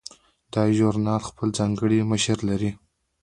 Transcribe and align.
دا 0.53 0.63
ژورنال 0.77 1.21
خپل 1.29 1.47
ځانګړی 1.57 1.99
مشر 2.11 2.37
لري. 2.49 2.71